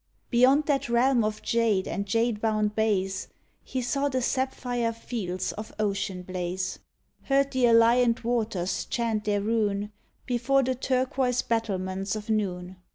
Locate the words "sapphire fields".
4.23-5.51